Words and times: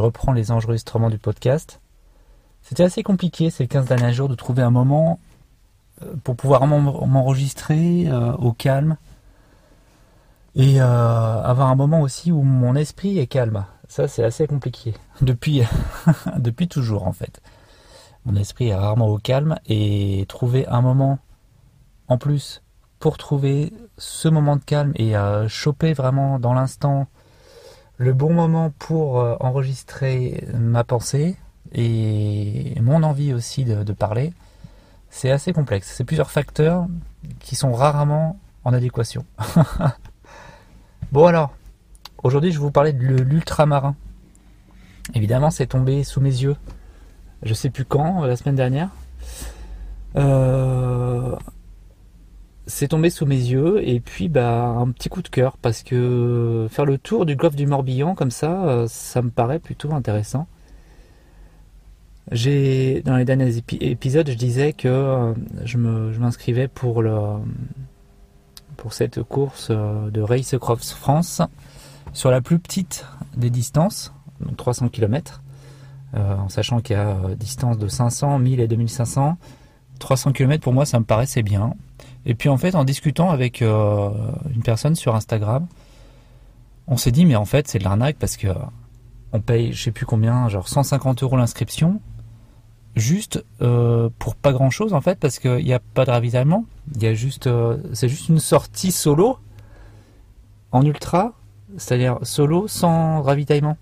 reprends 0.00 0.32
les 0.32 0.50
enregistrements 0.50 1.10
du 1.10 1.18
podcast. 1.18 1.80
C'était 2.62 2.82
assez 2.82 3.02
compliqué 3.02 3.50
ces 3.50 3.66
15 3.66 3.86
derniers 3.86 4.12
jours 4.12 4.28
de 4.28 4.34
trouver 4.34 4.62
un 4.62 4.70
moment 4.70 5.20
euh, 6.02 6.14
pour 6.24 6.36
pouvoir 6.36 6.66
m'enregistrer 6.66 8.08
euh, 8.08 8.32
au 8.34 8.52
calme 8.52 8.96
et 10.54 10.80
avoir 10.80 11.68
un 11.68 11.74
moment 11.74 12.00
aussi 12.00 12.32
où 12.32 12.42
mon 12.42 12.74
esprit 12.76 13.18
est 13.18 13.26
calme. 13.26 13.66
Ça, 13.88 14.08
c'est 14.08 14.24
assez 14.24 14.46
compliqué. 14.46 14.94
Depuis, 15.20 15.62
depuis 16.38 16.66
toujours, 16.66 17.06
en 17.06 17.12
fait. 17.12 17.42
Mon 18.24 18.36
esprit 18.36 18.68
est 18.68 18.74
rarement 18.74 19.08
au 19.08 19.18
calme 19.18 19.56
et 19.66 20.24
trouver 20.28 20.66
un 20.66 20.80
moment 20.80 21.18
en 22.08 22.16
plus 22.16 22.62
pour 22.98 23.18
trouver 23.18 23.74
ce 23.98 24.28
moment 24.28 24.56
de 24.56 24.64
calme 24.64 24.92
et 24.96 25.12
choper 25.46 25.92
vraiment 25.92 26.38
dans 26.38 26.54
l'instant 26.54 27.06
le 27.98 28.12
bon 28.12 28.32
moment 28.32 28.72
pour 28.78 29.20
euh, 29.20 29.36
enregistrer 29.40 30.44
ma 30.54 30.84
pensée 30.84 31.36
et 31.72 32.74
mon 32.80 33.02
envie 33.02 33.32
aussi 33.32 33.64
de, 33.64 33.92
parler, 33.92 34.32
c'est 35.10 35.30
assez 35.30 35.52
complexe. 35.52 35.92
C'est 35.96 36.04
plusieurs 36.04 36.30
facteurs 36.30 36.86
qui 37.40 37.56
sont 37.56 37.72
rarement 37.72 38.38
en 38.64 38.72
adéquation. 38.72 39.24
bon 41.12 41.26
alors, 41.26 41.54
aujourd'hui 42.22 42.52
je 42.52 42.58
vais 42.58 42.64
vous 42.64 42.70
parler 42.70 42.92
de 42.92 43.04
l'ultramarin. 43.04 43.96
Évidemment, 45.14 45.50
c'est 45.50 45.66
tombé 45.66 46.02
sous 46.04 46.20
mes 46.20 46.30
yeux. 46.30 46.56
Je 47.42 47.54
sais 47.54 47.70
plus 47.70 47.84
quand, 47.84 48.24
la 48.24 48.36
semaine 48.36 48.56
dernière. 48.56 48.90
Euh, 50.16 51.05
c'est 52.66 52.88
tombé 52.88 53.10
sous 53.10 53.26
mes 53.26 53.36
yeux 53.36 53.80
et 53.88 54.00
puis 54.00 54.28
bah 54.28 54.64
un 54.64 54.90
petit 54.90 55.08
coup 55.08 55.22
de 55.22 55.28
cœur 55.28 55.56
parce 55.56 55.82
que 55.82 56.66
faire 56.70 56.84
le 56.84 56.98
tour 56.98 57.24
du 57.24 57.36
golfe 57.36 57.54
du 57.54 57.66
Morbihan 57.66 58.14
comme 58.14 58.32
ça, 58.32 58.64
euh, 58.64 58.86
ça 58.88 59.22
me 59.22 59.30
paraît 59.30 59.60
plutôt 59.60 59.92
intéressant. 59.92 60.48
J'ai 62.32 63.02
dans 63.02 63.16
les 63.16 63.24
derniers 63.24 63.56
épisodes, 63.80 64.28
je 64.28 64.34
disais 64.34 64.72
que 64.72 64.88
euh, 64.88 65.32
je 65.64 65.78
m'inscrivais 65.78 66.66
pour 66.66 67.04
cette 68.90 69.22
course 69.22 69.68
euh, 69.70 70.10
de 70.10 70.20
Race 70.20 70.56
Cross 70.58 70.92
France 70.92 71.42
sur 72.12 72.32
la 72.32 72.40
plus 72.40 72.58
petite 72.58 73.06
des 73.36 73.50
distances, 73.50 74.12
donc 74.40 74.56
300 74.56 74.88
km, 74.88 75.42
en 76.14 76.48
sachant 76.48 76.80
qu'il 76.80 76.96
y 76.96 76.98
a 76.98 77.16
distance 77.36 77.78
de 77.78 77.88
500, 77.88 78.38
1000 78.38 78.60
et 78.60 78.68
2500. 78.68 79.36
300 79.98 80.32
km 80.32 80.62
pour 80.62 80.72
moi 80.72 80.84
ça 80.86 80.98
me 80.98 81.04
paraissait 81.04 81.42
bien. 81.42 81.74
Et 82.26 82.34
puis 82.34 82.48
en 82.48 82.56
fait, 82.56 82.74
en 82.74 82.84
discutant 82.84 83.30
avec 83.30 83.62
euh, 83.62 84.10
une 84.54 84.62
personne 84.62 84.96
sur 84.96 85.14
Instagram, 85.14 85.66
on 86.88 86.96
s'est 86.96 87.12
dit 87.12 87.24
mais 87.24 87.36
en 87.36 87.44
fait 87.44 87.68
c'est 87.68 87.78
de 87.78 87.84
l'arnaque 87.84 88.16
parce 88.18 88.36
que 88.36 88.48
on 89.32 89.40
paye 89.40 89.72
je 89.72 89.84
sais 89.84 89.92
plus 89.92 90.06
combien, 90.06 90.48
genre 90.48 90.68
150 90.68 91.22
euros 91.22 91.36
l'inscription, 91.36 92.00
juste 92.96 93.44
euh, 93.62 94.10
pour 94.18 94.34
pas 94.34 94.52
grand 94.52 94.70
chose 94.70 94.92
en 94.92 95.00
fait 95.00 95.20
parce 95.20 95.38
qu'il 95.38 95.64
n'y 95.64 95.72
a 95.72 95.78
pas 95.78 96.04
de 96.04 96.10
ravitaillement, 96.10 96.64
euh, 97.02 97.76
c'est 97.92 98.08
juste 98.08 98.28
une 98.28 98.40
sortie 98.40 98.90
solo 98.90 99.38
en 100.72 100.84
ultra, 100.84 101.32
c'est-à-dire 101.76 102.18
solo 102.22 102.66
sans 102.66 103.22
ravitaillement, 103.22 103.78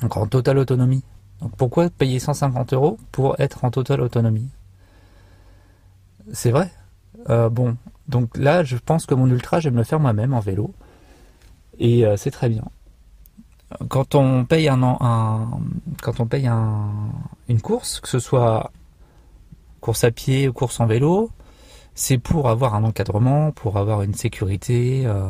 donc 0.00 0.16
en 0.16 0.26
totale 0.26 0.56
autonomie. 0.56 1.04
Donc 1.42 1.54
pourquoi 1.56 1.90
payer 1.90 2.18
150 2.18 2.72
euros 2.72 2.98
pour 3.10 3.38
être 3.40 3.64
en 3.66 3.70
totale 3.70 4.00
autonomie? 4.00 4.48
C'est 6.32 6.50
vrai, 6.50 6.70
euh, 7.30 7.48
bon, 7.48 7.76
donc 8.08 8.36
là, 8.36 8.64
je 8.64 8.76
pense 8.76 9.06
que 9.06 9.14
mon 9.14 9.28
ultra, 9.28 9.60
je 9.60 9.68
vais 9.68 9.72
me 9.72 9.78
le 9.78 9.84
faire 9.84 10.00
moi-même 10.00 10.34
en 10.34 10.40
vélo. 10.40 10.74
Et 11.78 12.04
euh, 12.04 12.16
c'est 12.16 12.30
très 12.30 12.48
bien. 12.48 12.64
Quand 13.88 14.14
on 14.14 14.44
paye 14.44 14.68
un, 14.68 14.78
quand 16.02 16.20
on 16.20 16.26
paye 16.26 16.46
une 17.48 17.60
course, 17.62 18.00
que 18.00 18.08
ce 18.08 18.18
soit 18.18 18.70
course 19.80 20.04
à 20.04 20.10
pied 20.10 20.46
ou 20.48 20.52
course 20.52 20.78
en 20.78 20.86
vélo, 20.86 21.30
c'est 21.94 22.18
pour 22.18 22.50
avoir 22.50 22.74
un 22.74 22.84
encadrement, 22.84 23.50
pour 23.50 23.78
avoir 23.78 24.02
une 24.02 24.12
sécurité, 24.12 25.04
euh, 25.06 25.26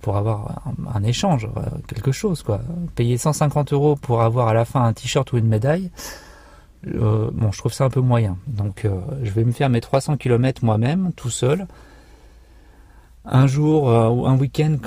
pour 0.00 0.16
avoir 0.16 0.62
un, 0.64 0.94
un 0.94 1.02
échange, 1.02 1.48
quelque 1.88 2.12
chose 2.12 2.44
quoi. 2.44 2.60
Payer 2.94 3.18
150 3.18 3.72
euros 3.72 3.96
pour 3.96 4.22
avoir 4.22 4.46
à 4.46 4.54
la 4.54 4.64
fin 4.64 4.84
un 4.84 4.92
t-shirt 4.92 5.32
ou 5.32 5.38
une 5.38 5.48
médaille, 5.48 5.90
euh, 6.88 7.30
bon, 7.32 7.52
je 7.52 7.58
trouve 7.58 7.72
ça 7.72 7.84
un 7.84 7.90
peu 7.90 8.00
moyen. 8.00 8.36
Donc, 8.46 8.84
euh, 8.84 9.00
je 9.22 9.30
vais 9.30 9.44
me 9.44 9.52
faire 9.52 9.70
mes 9.70 9.80
300 9.80 10.16
km 10.16 10.64
moi-même, 10.64 11.12
tout 11.14 11.30
seul. 11.30 11.66
Un 13.24 13.46
jour 13.46 13.88
euh, 13.88 14.08
ou 14.08 14.26
un 14.26 14.36
week-end, 14.36 14.78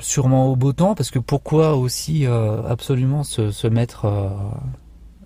sûrement 0.00 0.48
au 0.48 0.56
beau 0.56 0.72
temps, 0.72 0.94
parce 0.94 1.10
que 1.10 1.18
pourquoi 1.18 1.76
aussi 1.76 2.26
absolument 2.26 3.22
se, 3.22 3.66
mettre, 3.68 4.32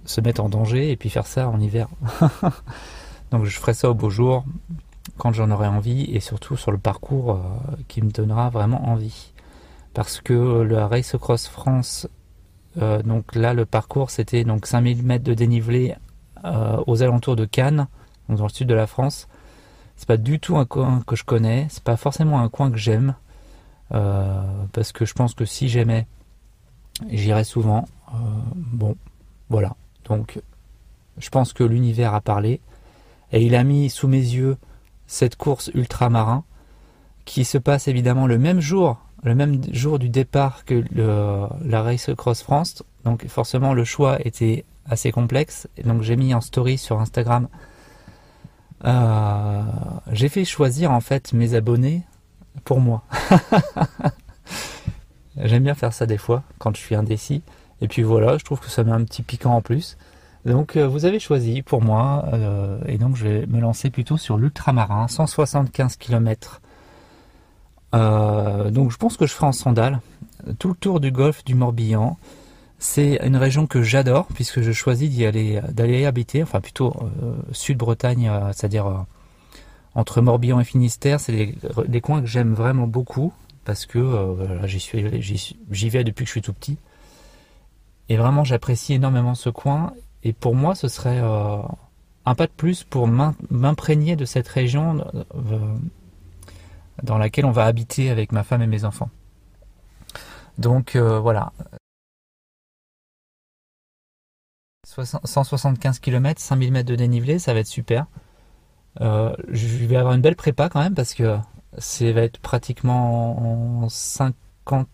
se 0.04 0.20
mettre 0.20 0.42
en 0.42 0.48
danger 0.48 0.90
et 0.90 0.96
puis 0.96 1.08
faire 1.08 1.26
ça 1.26 1.48
en 1.48 1.60
hiver? 1.60 1.88
Donc, 3.30 3.44
je 3.44 3.58
ferai 3.58 3.74
ça 3.74 3.90
au 3.90 3.94
beau 3.94 4.10
jour, 4.10 4.44
quand 5.16 5.32
j'en 5.32 5.50
aurai 5.50 5.66
envie, 5.66 6.04
et 6.04 6.20
surtout 6.20 6.56
sur 6.56 6.72
le 6.72 6.78
parcours 6.78 7.40
qui 7.88 8.02
me 8.02 8.10
donnera 8.10 8.50
vraiment 8.50 8.88
envie. 8.88 9.32
Parce 9.94 10.20
que 10.20 10.62
le 10.62 10.78
Race 10.84 11.16
Cross 11.18 11.48
France 11.48 12.06
euh, 12.80 13.02
donc 13.02 13.34
là, 13.34 13.54
le 13.54 13.66
parcours, 13.66 14.10
c'était 14.10 14.44
donc 14.44 14.66
5000 14.66 15.02
mètres 15.02 15.24
de 15.24 15.34
dénivelé 15.34 15.94
euh, 16.44 16.82
aux 16.86 17.02
alentours 17.02 17.36
de 17.36 17.44
Cannes, 17.44 17.88
dans 18.28 18.44
le 18.44 18.48
sud 18.48 18.68
de 18.68 18.74
la 18.74 18.86
France. 18.86 19.28
C'est 19.96 20.06
pas 20.06 20.16
du 20.16 20.38
tout 20.38 20.56
un 20.56 20.64
coin 20.64 21.02
que 21.06 21.16
je 21.16 21.24
connais, 21.24 21.66
c'est 21.70 21.82
pas 21.82 21.96
forcément 21.96 22.40
un 22.40 22.48
coin 22.48 22.70
que 22.70 22.76
j'aime, 22.76 23.14
euh, 23.92 24.42
parce 24.72 24.92
que 24.92 25.04
je 25.04 25.14
pense 25.14 25.34
que 25.34 25.44
si 25.44 25.68
j'aimais, 25.68 26.06
j'irais 27.10 27.44
souvent. 27.44 27.88
bon, 28.54 28.96
voilà. 29.48 29.74
Donc, 30.04 30.40
je 31.18 31.28
pense 31.30 31.52
que 31.52 31.64
l'univers 31.64 32.14
a 32.14 32.20
parlé, 32.20 32.60
et 33.32 33.42
il 33.42 33.54
a 33.56 33.64
mis 33.64 33.90
sous 33.90 34.08
mes 34.08 34.18
yeux 34.18 34.56
cette 35.06 35.36
course 35.36 35.70
ultramarin, 35.74 36.44
qui 37.24 37.44
se 37.44 37.58
passe 37.58 37.88
évidemment 37.88 38.26
le 38.26 38.38
même 38.38 38.60
jour 38.60 38.98
le 39.24 39.34
même 39.34 39.60
jour 39.72 39.98
du 39.98 40.08
départ 40.08 40.64
que 40.64 40.84
la 41.64 41.82
Race 41.82 42.10
Cross 42.16 42.42
France. 42.42 42.82
Donc 43.04 43.26
forcément 43.26 43.74
le 43.74 43.84
choix 43.84 44.18
était 44.24 44.64
assez 44.88 45.12
complexe. 45.12 45.68
Donc 45.84 46.02
j'ai 46.02 46.16
mis 46.16 46.34
en 46.34 46.40
story 46.40 46.78
sur 46.78 47.00
Instagram. 47.00 47.48
Euh, 48.84 49.62
j'ai 50.12 50.28
fait 50.28 50.44
choisir 50.44 50.92
en 50.92 51.00
fait 51.00 51.32
mes 51.32 51.54
abonnés 51.54 52.02
pour 52.64 52.80
moi. 52.80 53.02
J'aime 55.36 55.64
bien 55.64 55.74
faire 55.74 55.92
ça 55.92 56.06
des 56.06 56.18
fois 56.18 56.42
quand 56.58 56.76
je 56.76 56.80
suis 56.80 56.94
indécis. 56.94 57.42
Et 57.80 57.88
puis 57.88 58.02
voilà, 58.02 58.38
je 58.38 58.44
trouve 58.44 58.60
que 58.60 58.70
ça 58.70 58.82
met 58.84 58.92
un 58.92 59.04
petit 59.04 59.22
piquant 59.22 59.54
en 59.54 59.62
plus. 59.62 59.96
Donc 60.44 60.76
euh, 60.76 60.86
vous 60.86 61.04
avez 61.04 61.18
choisi 61.20 61.62
pour 61.62 61.82
moi. 61.82 62.24
Euh, 62.32 62.78
et 62.86 62.98
donc 62.98 63.16
je 63.16 63.26
vais 63.26 63.46
me 63.46 63.60
lancer 63.60 63.90
plutôt 63.90 64.16
sur 64.16 64.36
l'ultramarin, 64.36 65.08
175 65.08 65.96
km 65.96 66.60
euh, 67.94 68.70
donc 68.70 68.90
je 68.90 68.96
pense 68.96 69.16
que 69.16 69.26
je 69.26 69.32
ferai 69.32 69.46
en 69.46 69.52
sandales 69.52 70.00
tout 70.58 70.68
le 70.68 70.74
tour 70.74 71.00
du 71.00 71.10
golfe 71.10 71.44
du 71.44 71.54
Morbihan. 71.54 72.16
C'est 72.78 73.18
une 73.24 73.36
région 73.36 73.66
que 73.66 73.82
j'adore 73.82 74.26
puisque 74.26 74.60
je 74.60 74.72
choisis 74.72 75.10
d'y 75.10 75.26
aller, 75.26 75.60
d'aller 75.70 76.06
habiter, 76.06 76.42
enfin 76.42 76.60
plutôt 76.60 76.94
euh, 77.22 77.34
sud-Bretagne, 77.52 78.28
euh, 78.28 78.52
c'est-à-dire 78.52 79.04
entre 79.94 80.20
Morbihan 80.20 80.60
et 80.60 80.64
Finistère. 80.64 81.18
C'est 81.18 81.54
des, 81.88 82.00
coins 82.00 82.20
que 82.20 82.26
j'aime 82.26 82.54
vraiment 82.54 82.86
beaucoup 82.86 83.32
parce 83.64 83.84
que 83.84 84.36
j'y 84.64 85.56
j'y 85.70 85.88
vais 85.88 86.04
depuis 86.04 86.24
que 86.24 86.28
je 86.28 86.32
suis 86.32 86.42
tout 86.42 86.52
petit. 86.52 86.78
Et 88.08 88.16
vraiment, 88.16 88.44
j'apprécie 88.44 88.94
énormément 88.94 89.34
ce 89.34 89.50
coin. 89.50 89.92
Et 90.22 90.32
pour 90.32 90.54
moi, 90.54 90.74
ce 90.74 90.88
serait 90.88 91.18
un 91.18 92.34
pas 92.34 92.46
de 92.46 92.52
plus 92.56 92.84
pour 92.84 93.08
m'imprégner 93.50 94.14
de 94.14 94.24
cette 94.24 94.48
région 94.48 95.04
dans 97.02 97.18
laquelle 97.18 97.46
on 97.46 97.50
va 97.50 97.64
habiter 97.64 98.10
avec 98.10 98.32
ma 98.32 98.42
femme 98.44 98.62
et 98.62 98.66
mes 98.66 98.84
enfants. 98.84 99.10
Donc 100.58 100.96
euh, 100.96 101.18
voilà. 101.18 101.52
175 104.84 106.00
km, 106.00 106.40
5000 106.40 106.72
mètres 106.72 106.88
de 106.88 106.96
dénivelé, 106.96 107.38
ça 107.38 107.54
va 107.54 107.60
être 107.60 107.66
super. 107.66 108.06
Euh, 109.00 109.32
je 109.48 109.86
vais 109.86 109.96
avoir 109.96 110.14
une 110.14 110.22
belle 110.22 110.34
prépa 110.34 110.68
quand 110.68 110.80
même 110.80 110.94
parce 110.94 111.14
que 111.14 111.38
ça 111.76 112.12
va 112.12 112.22
être 112.22 112.38
pratiquement 112.38 113.82
en 113.84 113.88
50. 113.88 114.88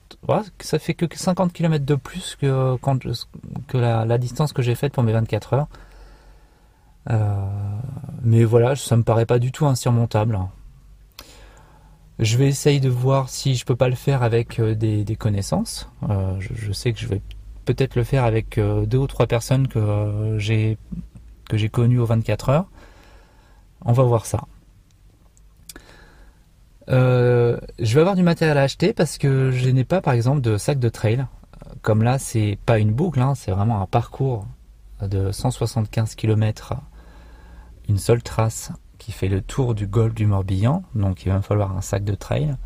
ça 0.61 0.79
fait 0.79 0.95
que 0.95 1.07
50 1.17 1.53
km 1.53 1.85
de 1.85 1.95
plus 1.95 2.37
que 2.37 2.77
la, 3.75 4.19
distance 4.19 4.53
que 4.53 4.63
j'ai 4.63 4.75
faite 4.75 4.93
pour 4.93 5.03
mes 5.03 5.13
24 5.13 5.55
heures. 5.55 5.69
Euh, 7.11 7.47
mais 8.23 8.45
voilà, 8.45 8.77
ça 8.77 8.97
me 8.97 9.03
paraît 9.03 9.27
pas 9.27 9.39
du 9.39 9.53
tout 9.53 9.67
insurmontable. 9.67 10.39
Je 12.19 12.37
vais 12.37 12.47
essayer 12.47 12.81
de 12.81 12.89
voir 12.89 13.29
si 13.29 13.55
je 13.57 13.65
peux 13.65 13.75
pas 13.75 13.89
le 13.89 13.97
faire 13.97 14.23
avec 14.23 14.61
euh, 14.61 14.75
des, 14.75 15.17
connaissances. 15.17 15.89
Euh, 16.09 16.37
je, 16.39 16.73
sais 16.73 16.93
que 16.93 17.01
je 17.01 17.09
vais 17.09 17.21
peut-être 17.65 17.97
le 17.97 18.05
faire 18.05 18.25
avec 18.25 18.59
euh, 18.59 18.87
deux 18.87 18.99
ou 18.99 19.07
trois 19.07 19.27
personnes 19.27 19.67
que 19.69 20.37
j'ai 20.39 20.79
que 21.49 21.57
j'ai 21.57 21.69
connues 21.69 21.99
aux 21.99 22.07
24 22.07 22.49
heures. 22.51 22.67
On 23.85 23.93
va 23.93 24.05
voir 24.05 24.27
ça. 24.27 24.45
je 26.89 27.59
vais 27.95 28.01
avoir 28.01 28.15
du 28.15 28.23
matériel 28.23 28.59
à 28.59 28.63
acheter 28.63 28.93
parce 28.93 29.19
que 29.19 29.51
je 29.51 29.69
n'ai 29.71 29.85
pas 29.85 30.01
par 30.01 30.15
exemple 30.15 30.41
de 30.41 30.57
sac 30.57 30.79
de 30.79 30.89
trail 30.89 31.27
comme 31.83 32.03
là, 32.03 32.19
c'est 32.19 32.59
pas 32.65 32.79
une 32.79 32.93
boucle, 32.93 33.21
hein, 33.21 33.35
c'est 33.35 33.51
vraiment 33.51 33.81
un 33.83 33.87
parcours 33.87 34.47
de 35.03 35.33
175 35.33 36.15
km, 36.15 36.75
une 37.89 37.99
seule 37.99 38.23
trace 38.23 38.73
qui 39.05 39.13
fait 39.13 39.29
le 39.29 39.43
tour 39.43 39.75
du 39.75 39.87
golfe 39.87 40.15
du 40.15 40.25
Morbihan, 40.25 40.83
donc 40.95 41.27
il 41.27 41.29
va 41.29 41.37
me 41.37 41.43
falloir 41.43 41.77
un 41.77 41.83
sac 41.83 42.05
de 42.05 42.15
trail. 42.15 42.57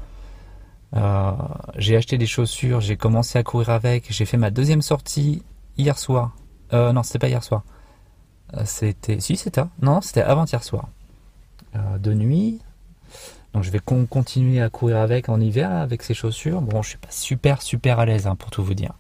Euh, 0.95 1.33
j'ai 1.77 1.97
acheté 1.97 2.17
des 2.17 2.27
chaussures, 2.27 2.81
j'ai 2.81 2.97
commencé 2.97 3.41
à 3.41 3.43
courir 3.43 3.71
avec, 3.71 4.07
j'ai 4.13 4.25
fait 4.25 4.37
ma 4.37 4.53
deuxième 4.53 4.81
sortie 4.81 5.43
hier 5.79 5.99
soir. 5.99 6.37
Euh, 6.73 6.93
non, 6.93 7.03
c'était 7.03 7.19
pas 7.19 7.29
hier 7.29 7.43
soir. 7.43 7.65
Euh, 8.55 8.63
c'était, 8.67 9.19
si 9.19 9.37
c'était, 9.37 9.63
non, 9.83 10.01
c'était 10.01 10.23
avant-hier 10.23 10.63
soir. 10.63 10.89
de 11.99 12.15
nuit. 12.15 12.61
Donc 13.53 13.65
je 13.65 13.73
vais 13.73 13.81
continuer 13.81 14.63
à 14.63 14.71
courir 14.71 14.99
avec 14.99 15.29
en 15.29 15.41
hiver 15.41 15.73
avec 15.73 16.05
ces 16.05 16.15
chaussures. 16.15 16.61
Bon, 16.61 16.83
je 16.83 16.91
suis 16.91 16.99
pas 16.99 17.11
super 17.11 17.63
super 17.63 17.99
à 17.99 18.07
l'aise 18.07 18.29
hein, 18.29 18.37
pour 18.37 18.53
tout 18.53 18.63
vous 18.63 18.75
dire. 18.75 18.93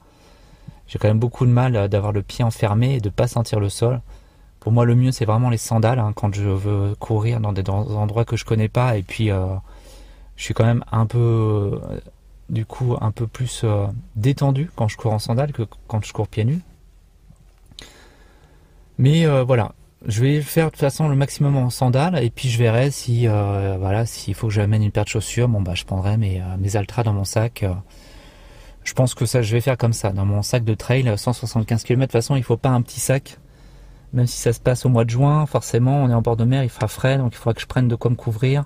J'ai 0.89 0.99
quand 0.99 1.07
même 1.07 1.21
beaucoup 1.21 1.47
de 1.47 1.53
mal 1.53 1.89
d'avoir 1.89 2.11
le 2.11 2.23
pied 2.23 2.45
enfermé 2.45 2.97
et 2.97 3.01
de 3.01 3.11
pas 3.11 3.29
sentir 3.29 3.61
le 3.61 3.69
sol. 3.69 4.01
Pour 4.69 4.75
moi, 4.75 4.85
le 4.85 4.95
mieux 4.95 5.13
c'est 5.13 5.25
vraiment 5.25 5.49
les 5.49 5.57
sandales 5.57 5.99
hein, 5.99 6.13
quand 6.15 6.35
je 6.35 6.43
veux 6.43 6.95
courir 6.97 7.41
dans 7.41 7.55
des, 7.55 7.71
endroits 7.71 8.27
que 8.27 8.37
je 8.37 8.45
connais 8.45 8.69
pas 8.69 8.99
et 8.99 9.03
puis 9.03 9.31
je 10.37 10.45
suis 10.45 10.53
quand 10.53 10.67
même 10.67 10.85
un 10.93 11.07
peu, 11.07 11.81
du 12.51 12.65
coup, 12.65 12.95
un 13.01 13.11
peu 13.11 13.27
plus 13.27 13.63
euh, 13.65 13.87
détendu 14.17 14.71
quand 14.75 14.89
je 14.89 14.97
cours 14.97 15.13
en 15.13 15.19
sandales 15.19 15.53
que 15.53 15.63
quand 15.87 16.05
je 16.05 16.13
cours 16.13 16.29
pieds 16.29 16.45
nus. 16.45 16.61
Mais 18.99 19.27
euh, 19.27 19.43
voilà, 19.43 19.73
je 20.07 20.23
vais 20.23 20.41
faire 20.43 20.67
de 20.67 20.71
toute 20.71 20.81
façon 20.81 21.09
le 21.09 21.17
maximum 21.17 21.57
en 21.57 21.71
sandales 21.71 22.23
et 22.23 22.31
puis 22.31 22.49
je 22.49 22.59
verrai 22.59 22.91
si, 22.91 23.27
euh, 23.27 23.77
voilà, 23.79 24.07
s'il 24.07 24.35
faut 24.35 24.49
que 24.49 24.53
j'amène 24.53 24.83
une 24.83 24.91
paire 24.91 25.05
de 25.05 25.09
chaussures, 25.09 25.49
bon 25.49 25.61
bah 25.61 25.75
je 25.75 25.85
prendrai 25.85 26.17
mes, 26.17 26.43
mes 26.59 26.77
ultras 26.77 27.03
dans 27.03 27.13
mon 27.13 27.25
sac. 27.25 27.65
je 28.85 28.93
pense 28.95 29.15
que 29.15 29.27
ça, 29.27 29.43
je 29.43 29.53
vais 29.53 29.61
faire 29.61 29.77
comme 29.77 29.93
ça, 29.93 30.11
dans 30.13 30.25
mon 30.25 30.43
sac 30.43 30.65
de 30.65 30.75
trail, 30.75 31.13
175 31.17 31.85
km. 31.85 32.01
De 32.01 32.07
toute 32.07 32.13
façon, 32.13 32.37
il 32.37 32.43
faut 32.43 32.57
pas 32.57 32.71
un 32.71 32.83
petit 32.83 33.01
sac. 33.01 33.39
Même 34.13 34.27
si 34.27 34.39
ça 34.39 34.53
se 34.53 34.61
passe 34.61 34.87
au 34.87 34.89
mois 34.89 35.05
de 35.05 35.11
juin, 35.11 35.45
forcément, 35.47 36.03
on 36.03 36.11
est 36.11 36.15
en 36.15 36.23
bord 36.23 36.37
de 36.37 36.45
mer, 36.45 36.63
il 36.63 36.71
fera 36.71 36.89
frais, 36.89 37.19
donc 37.19 37.35
il 37.35 37.37
faudra 37.37 37.55
que 37.55 37.61
je 37.61 37.67
prenne 37.67 37.89
de 37.89 37.95
quoi 37.95 38.11
me 38.11 38.17
couvrir. 38.17 38.65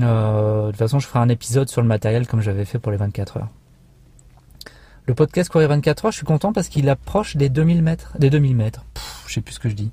Euh, 0.00 0.66
de 0.66 0.70
toute 0.70 0.78
façon, 0.78 0.98
je 0.98 1.06
ferai 1.06 1.20
un 1.20 1.30
épisode 1.30 1.68
sur 1.68 1.80
le 1.80 1.88
matériel 1.88 2.26
comme 2.26 2.40
j'avais 2.40 2.64
fait 2.64 2.78
pour 2.78 2.92
les 2.92 2.98
24 2.98 3.38
heures. 3.38 3.48
Le 5.06 5.14
podcast 5.14 5.50
Courir 5.50 5.70
24 5.70 6.04
heures, 6.04 6.12
je 6.12 6.18
suis 6.18 6.26
content 6.26 6.52
parce 6.52 6.68
qu'il 6.68 6.88
approche 6.90 7.36
des 7.36 7.48
2000 7.48 7.82
mètres. 7.82 8.12
Des 8.18 8.28
2000 8.28 8.54
mètres. 8.54 8.84
je 9.26 9.32
sais 9.32 9.40
plus 9.40 9.54
ce 9.54 9.60
que 9.60 9.70
je 9.70 9.74
dis. 9.74 9.90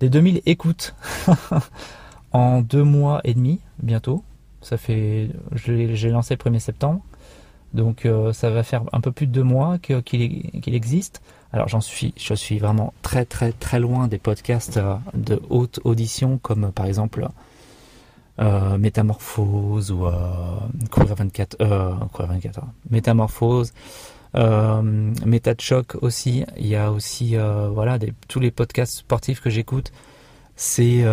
Des 0.00 0.08
2000 0.08 0.42
écoutes. 0.46 0.96
en 2.32 2.60
deux 2.60 2.82
mois 2.82 3.20
et 3.24 3.34
demi, 3.34 3.60
bientôt. 3.82 4.24
Ça 4.62 4.76
fait, 4.76 5.30
j'ai 5.54 6.10
lancé 6.10 6.34
le 6.34 6.50
1er 6.50 6.58
septembre. 6.58 7.00
Donc 7.74 8.04
euh, 8.04 8.32
ça 8.32 8.50
va 8.50 8.62
faire 8.62 8.82
un 8.92 9.00
peu 9.00 9.12
plus 9.12 9.26
de 9.26 9.32
deux 9.32 9.42
mois 9.42 9.78
qu'il 9.78 10.74
existe. 10.74 11.22
Alors 11.52 11.68
j'en 11.68 11.80
suis, 11.80 12.14
je 12.16 12.34
suis 12.34 12.58
vraiment 12.58 12.92
très 13.02 13.24
très 13.24 13.52
très 13.52 13.80
loin 13.80 14.08
des 14.08 14.18
podcasts 14.18 14.76
euh, 14.76 14.94
de 15.14 15.40
haute 15.50 15.80
audition 15.84 16.38
comme 16.38 16.72
par 16.72 16.86
exemple 16.86 17.28
euh, 18.40 18.78
métamorphose 18.78 19.90
ou 19.90 20.06
euh, 20.06 20.12
24, 20.96 21.56
euh, 21.60 21.94
24 22.18 22.60
Métamorphose, 22.88 23.72
euh, 24.36 25.12
choc 25.58 25.96
aussi. 26.00 26.44
Il 26.56 26.66
y 26.66 26.76
a 26.76 26.90
aussi 26.92 27.36
voilà 27.36 27.98
tous 28.28 28.40
les 28.40 28.50
podcasts 28.50 28.98
sportifs 28.98 29.40
que 29.40 29.50
j'écoute. 29.50 29.92
C'est 30.56 31.04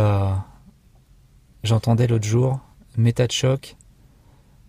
j'entendais 1.64 2.08
l'autre 2.08 2.28
jour 2.28 2.60
Méta 2.98 3.28
choc. 3.30 3.76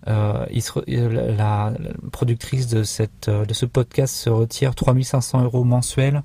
Il 0.09 0.63
la, 1.09 1.33
la, 1.33 1.73
productrice 2.13 2.67
de 2.67 2.83
cette 2.83 3.29
de 3.29 3.53
ce 3.53 3.67
podcast 3.67 4.15
se 4.15 4.31
retire 4.31 4.75
3500 4.75 5.45
euros 5.45 5.65
mensuels 5.65 6.23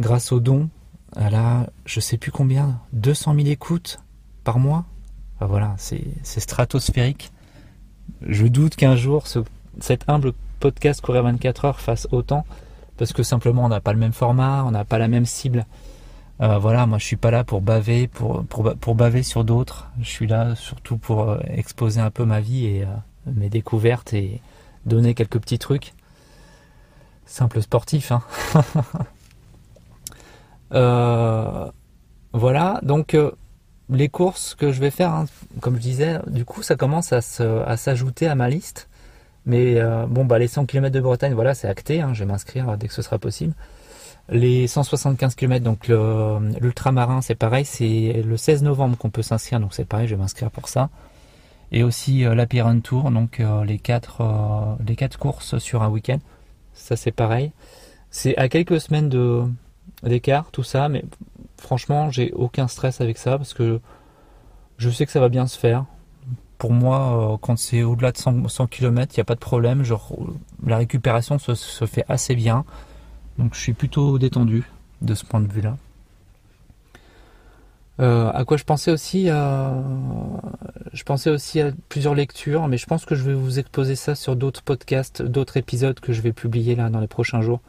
grâce 0.00 0.32
aux 0.32 0.40
dons. 0.40 0.68
Elle 1.16 1.34
a 1.34 1.70
je 1.86 2.00
sais 2.00 2.18
plus 2.18 2.30
combien 2.30 2.78
200 2.92 3.34
000 3.36 3.46
écoutes 3.48 4.00
par 4.42 4.58
mois 4.58 4.84
voilà, 5.40 5.74
c'est 5.76 6.40
stratosphérique. 6.40 7.32
Je 8.22 8.46
doute 8.46 8.76
qu'un 8.76 8.96
jour 8.96 9.24
cet 9.80 10.08
humble 10.08 10.32
podcast 10.60 11.00
Courir 11.00 11.24
24 11.24 11.64
heures 11.64 11.80
fasse 11.80 12.08
autant 12.12 12.46
parce 12.96 13.12
que 13.12 13.22
simplement 13.22 13.64
on 13.64 13.68
n'a 13.68 13.80
pas 13.80 13.92
le 13.92 13.98
même 13.98 14.12
format, 14.12 14.64
on 14.64 14.70
n'a 14.70 14.84
pas 14.84 14.98
la 14.98 15.08
même 15.08 15.26
cible. 15.26 15.66
Euh, 16.40 16.58
voilà, 16.58 16.86
moi 16.86 16.98
je 16.98 17.04
suis 17.04 17.16
pas 17.16 17.30
là 17.30 17.44
pour 17.44 17.60
baver, 17.60 18.08
sur 19.22 19.44
d'autres. 19.44 19.90
Je 20.00 20.08
suis 20.08 20.26
là 20.26 20.54
surtout 20.56 20.98
pour 20.98 21.30
euh, 21.30 21.38
exposer 21.46 22.00
un 22.00 22.10
peu 22.10 22.24
ma 22.24 22.40
vie 22.40 22.66
et 22.66 22.82
euh, 22.82 22.86
mes 23.26 23.48
découvertes 23.48 24.12
et 24.14 24.40
donner 24.84 25.14
quelques 25.14 25.38
petits 25.38 25.58
trucs. 25.58 25.94
Simple 27.26 27.62
sportif, 27.62 28.12
hein. 28.12 28.22
voilà, 32.32 32.80
donc 32.82 33.16
les 33.88 34.08
courses 34.08 34.54
que 34.54 34.72
je 34.72 34.80
vais 34.80 34.90
faire, 34.90 35.12
hein, 35.12 35.26
comme 35.60 35.76
je 35.76 35.80
disais, 35.80 36.18
du 36.26 36.44
coup, 36.44 36.62
ça 36.62 36.74
commence 36.76 37.12
à, 37.12 37.20
s'ajouter 37.22 38.26
à 38.26 38.34
ma 38.34 38.48
liste. 38.50 38.88
Mais 39.46 39.80
bon, 40.08 40.24
bah, 40.24 40.38
les 40.38 40.48
100 40.48 40.66
km 40.66 40.92
de 40.92 41.00
Bretagne, 41.00 41.32
voilà, 41.32 41.54
c'est 41.54 41.68
acté. 41.68 42.00
Hein, 42.02 42.12
je 42.12 42.20
vais 42.20 42.26
m'inscrire 42.26 42.76
dès 42.76 42.88
que 42.88 42.94
ce 42.94 43.02
sera 43.02 43.18
possible. 43.18 43.54
Les 44.30 44.66
175 44.66 45.34
km, 45.34 45.64
donc 45.64 45.88
l'ultramarin, 46.60 47.20
c'est 47.20 47.34
pareil. 47.34 47.64
C'est 47.64 48.22
le 48.24 48.36
16 48.36 48.62
novembre 48.62 48.96
qu'on 48.96 49.10
peut 49.10 49.22
s'inscrire, 49.22 49.60
donc 49.60 49.74
c'est 49.74 49.84
pareil, 49.84 50.08
je 50.08 50.14
vais 50.14 50.20
m'inscrire 50.20 50.50
pour 50.50 50.68
ça. 50.68 50.88
Et 51.72 51.82
aussi 51.82 52.24
euh, 52.24 52.34
la 52.34 52.46
Piran 52.46 52.78
Tour, 52.80 53.10
donc 53.10 53.40
euh, 53.40 53.64
les, 53.64 53.78
quatre, 53.78 54.22
les 54.86 54.96
quatre 54.96 55.18
courses 55.18 55.58
sur 55.58 55.82
un 55.82 55.88
week-end. 55.88 56.18
Ça, 56.72 56.96
c'est 56.96 57.12
pareil. 57.12 57.52
C'est 58.10 58.36
à 58.36 58.48
quelques 58.48 58.80
semaines 58.80 59.10
d'écart, 60.02 60.50
tout 60.52 60.62
ça, 60.62 60.88
mais 60.88 61.04
franchement, 61.58 62.10
j'ai 62.10 62.32
aucun 62.32 62.68
stress 62.68 63.00
avec 63.00 63.18
ça 63.18 63.36
parce 63.38 63.54
que 63.54 63.80
je 64.78 64.90
sais 64.90 65.06
que 65.06 65.12
ça 65.12 65.20
va 65.20 65.28
bien 65.28 65.46
se 65.46 65.58
faire. 65.58 65.84
Pour 66.58 66.72
moi, 66.72 67.34
euh, 67.34 67.36
quand 67.40 67.58
c'est 67.58 67.82
au-delà 67.82 68.12
de 68.12 68.18
100, 68.18 68.66
km, 68.68 69.14
il 69.14 69.18
n'y 69.18 69.22
a 69.22 69.24
pas 69.24 69.34
de 69.34 69.40
problème. 69.40 69.82
Genre, 69.82 70.12
la 70.64 70.76
récupération 70.76 71.38
se, 71.38 71.86
fait 71.86 72.04
assez 72.08 72.34
bien. 72.34 72.64
Donc 73.38 73.54
je 73.54 73.60
suis 73.60 73.72
plutôt 73.72 74.18
détendu 74.18 74.64
de 75.02 75.14
ce 75.14 75.24
point 75.24 75.40
de 75.40 75.52
vue-là. 75.52 75.76
Euh, 78.00 78.30
à 78.32 78.44
quoi 78.44 78.56
je 78.56 78.64
pensais 78.64 78.90
aussi 78.90 79.26
Je 79.26 81.02
pensais 81.04 81.30
aussi 81.30 81.60
à 81.60 81.70
plusieurs 81.88 82.14
lectures, 82.14 82.66
mais 82.68 82.76
je 82.76 82.86
pense 82.86 83.04
que 83.04 83.14
je 83.14 83.22
vais 83.22 83.34
vous 83.34 83.58
exposer 83.58 83.94
ça 83.94 84.14
sur 84.14 84.36
d'autres 84.36 84.62
podcasts, 84.62 85.22
d'autres 85.22 85.56
épisodes 85.56 85.98
que 86.00 86.12
je 86.12 86.20
vais 86.20 86.32
publier 86.32 86.74
là 86.74 86.90
dans 86.90 87.00
les 87.00 87.06
prochains 87.06 87.40
jours. 87.40 87.60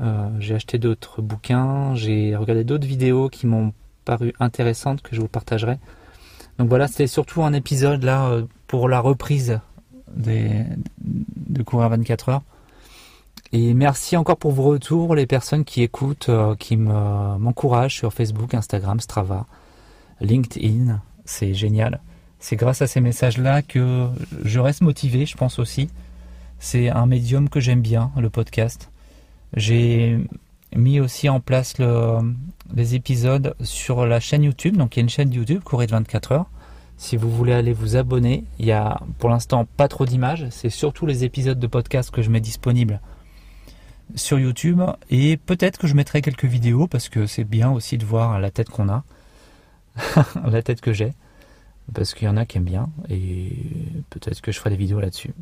Euh, 0.00 0.28
j'ai 0.40 0.54
acheté 0.54 0.78
d'autres 0.78 1.22
bouquins, 1.22 1.94
j'ai 1.94 2.36
regardé 2.36 2.64
d'autres 2.64 2.86
vidéos 2.86 3.28
qui 3.28 3.46
m'ont 3.46 3.72
paru 4.04 4.34
intéressantes 4.40 5.00
que 5.02 5.16
je 5.16 5.20
vous 5.20 5.28
partagerai. 5.28 5.78
Donc 6.58 6.68
voilà, 6.68 6.86
c'était 6.86 7.06
surtout 7.06 7.42
un 7.42 7.52
épisode 7.52 8.02
là 8.02 8.26
euh, 8.26 8.44
pour 8.66 8.88
la 8.88 9.00
reprise 9.00 9.60
de 10.16 11.62
Courir 11.64 11.88
24 11.88 12.28
heures. 12.28 12.42
Et 13.52 13.74
merci 13.74 14.16
encore 14.16 14.36
pour 14.36 14.52
vos 14.52 14.64
retours, 14.64 15.14
les 15.14 15.26
personnes 15.26 15.64
qui 15.64 15.82
écoutent, 15.82 16.28
euh, 16.28 16.56
qui 16.56 16.76
m'encouragent 16.76 17.94
sur 17.94 18.12
Facebook, 18.12 18.54
Instagram, 18.54 19.00
Strava, 19.00 19.46
LinkedIn. 20.20 21.00
C'est 21.24 21.54
génial. 21.54 22.00
C'est 22.38 22.56
grâce 22.56 22.82
à 22.82 22.86
ces 22.86 23.00
messages-là 23.00 23.62
que 23.62 24.08
je 24.44 24.60
reste 24.60 24.82
motivé, 24.82 25.26
je 25.26 25.36
pense 25.36 25.58
aussi. 25.58 25.88
C'est 26.58 26.88
un 26.88 27.06
médium 27.06 27.48
que 27.48 27.60
j'aime 27.60 27.80
bien, 27.80 28.10
le 28.16 28.30
podcast. 28.30 28.90
J'ai 29.54 30.18
mis 30.74 31.00
aussi 31.00 31.28
en 31.28 31.40
place 31.40 31.78
le, 31.78 32.18
les 32.74 32.94
épisodes 32.94 33.54
sur 33.60 34.06
la 34.06 34.20
chaîne 34.20 34.42
YouTube. 34.42 34.76
Donc 34.76 34.96
il 34.96 35.00
y 35.00 35.02
a 35.02 35.04
une 35.04 35.08
chaîne 35.08 35.32
YouTube, 35.32 35.62
Courir 35.62 35.86
de 35.86 35.92
24 35.92 36.32
heures. 36.32 36.46
Si 36.98 37.16
vous 37.16 37.30
voulez 37.30 37.52
aller 37.52 37.72
vous 37.72 37.96
abonner, 37.96 38.44
il 38.58 38.66
y 38.66 38.72
a 38.72 39.00
pour 39.18 39.28
l'instant 39.28 39.66
pas 39.76 39.86
trop 39.86 40.06
d'images. 40.06 40.46
C'est 40.50 40.70
surtout 40.70 41.06
les 41.06 41.24
épisodes 41.24 41.58
de 41.58 41.66
podcast 41.66 42.10
que 42.10 42.22
je 42.22 42.30
mets 42.30 42.40
disponibles 42.40 43.00
sur 44.14 44.38
YouTube. 44.38 44.80
Et 45.10 45.36
peut-être 45.36 45.78
que 45.78 45.86
je 45.86 45.94
mettrai 45.94 46.22
quelques 46.22 46.44
vidéos 46.44 46.86
parce 46.86 47.08
que 47.08 47.26
c'est 47.26 47.44
bien 47.44 47.70
aussi 47.70 47.98
de 47.98 48.04
voir 48.04 48.38
la 48.40 48.50
tête 48.50 48.70
qu'on 48.70 48.88
a. 48.88 49.04
la 50.44 50.62
tête 50.62 50.80
que 50.80 50.92
j'ai. 50.92 51.12
Parce 51.94 52.14
qu'il 52.14 52.26
y 52.26 52.28
en 52.28 52.36
a 52.36 52.46
qui 52.46 52.58
aiment 52.58 52.64
bien. 52.64 52.90
Et 53.08 53.52
peut-être 54.10 54.40
que 54.40 54.52
je 54.52 54.58
ferai 54.58 54.70
des 54.70 54.76
vidéos 54.76 55.00
là-dessus. 55.00 55.32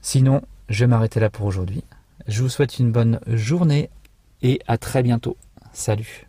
Sinon, 0.00 0.42
je 0.68 0.80
vais 0.80 0.88
m'arrêter 0.88 1.20
là 1.20 1.30
pour 1.30 1.46
aujourd'hui. 1.46 1.82
Je 2.26 2.42
vous 2.42 2.48
souhaite 2.48 2.78
une 2.78 2.92
bonne 2.92 3.20
journée 3.26 3.90
et 4.42 4.60
à 4.66 4.78
très 4.78 5.02
bientôt. 5.02 5.36
Salut 5.72 6.27